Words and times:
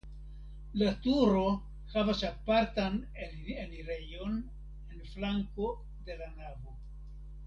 La 0.81 0.93
turo 1.01 1.41
havas 1.95 2.23
apartan 2.29 2.97
enirejon 3.27 4.39
en 4.95 5.03
flanko 5.13 5.69
de 6.09 6.17
la 6.23 6.31
navo. 6.41 6.75